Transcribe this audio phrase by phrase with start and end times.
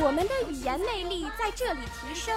[0.00, 2.32] 我们的语言魅力在这里提升，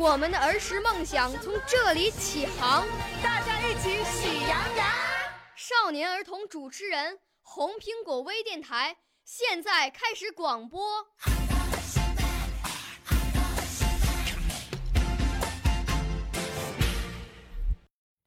[0.00, 2.84] 我们的儿时梦想从这里起航。
[3.22, 4.86] 大家一起喜羊羊。
[5.54, 11.06] 少年儿童主持人，红苹果微电台现在开始广播。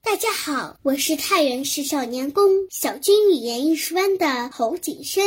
[0.02, 5.26] 大家好，我是太原市少年宫小军语言艺术班的侯景深。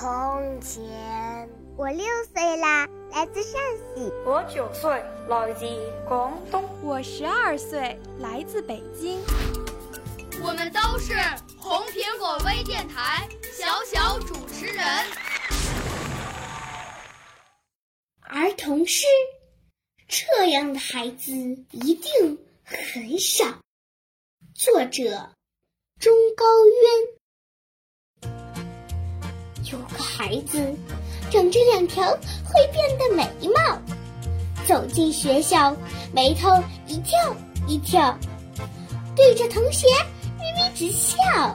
[0.00, 0.80] 从前。
[1.76, 3.60] 我六岁啦，来自陕
[3.94, 4.10] 西。
[4.24, 4.90] 我九岁，
[5.28, 5.66] 来自
[6.08, 6.64] 广东。
[6.82, 9.20] 我十二岁，来自北京。
[10.42, 11.12] 我们都是
[11.58, 14.82] 红苹果微电台小小主持人。
[18.22, 19.04] 儿童诗，
[20.08, 21.30] 这样的孩子
[21.72, 23.44] 一定很少。
[24.54, 25.34] 作者：
[25.98, 27.19] 钟高渊。
[29.72, 30.74] 有个孩子。
[31.30, 32.04] 长着两条
[32.44, 33.78] 会变的眉毛，
[34.66, 35.76] 走进学校，
[36.12, 36.48] 眉头
[36.88, 37.16] 一跳
[37.68, 38.18] 一跳，
[39.14, 39.86] 对着同学
[40.38, 41.54] 咪咪直笑。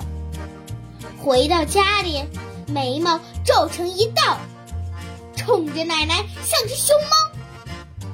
[1.22, 2.24] 回到家里，
[2.68, 4.38] 眉毛皱成一道，
[5.36, 8.10] 冲着奶奶像只熊猫。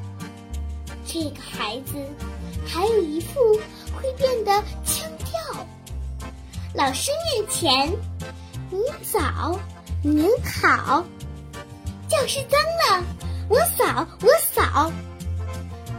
[1.05, 1.93] 这个孩子
[2.65, 3.39] 还有一副
[3.93, 5.67] 会变的腔调，
[6.73, 7.91] 老师面前，
[8.71, 8.79] 你
[9.11, 9.59] 早，
[10.03, 11.05] 您好。
[12.07, 12.59] 教室脏
[12.99, 13.05] 了，
[13.47, 14.91] 我扫我扫。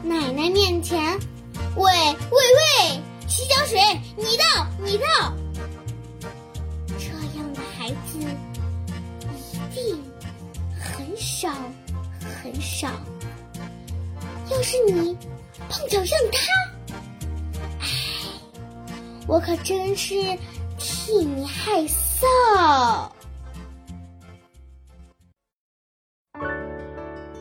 [0.02, 1.16] 奶奶面前，
[1.76, 2.38] 喂喂
[2.90, 3.78] 喂，洗脚水
[4.16, 5.32] 你倒你倒。
[6.98, 8.18] 这样的孩子
[9.52, 10.02] 一定
[10.76, 11.54] 很少
[12.42, 12.88] 很少。
[14.50, 15.16] 要是你
[15.68, 16.92] 碰巧像他，
[17.78, 17.86] 唉，
[19.28, 20.14] 我可真是
[20.76, 23.08] 替你害臊。